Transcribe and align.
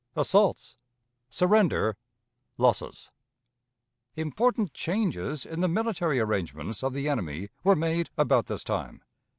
Assaults. 0.15 0.77
Surrender. 1.29 1.95
Losses. 2.57 3.11
Important 4.15 4.73
changes 4.73 5.45
in 5.45 5.61
the 5.61 5.67
military 5.67 6.17
arrangements 6.19 6.83
of 6.83 6.93
the 6.95 7.07
enemy 7.07 7.49
were 7.63 7.75
made 7.75 8.09
about 8.17 8.47
this 8.47 8.63
time. 8.63 9.03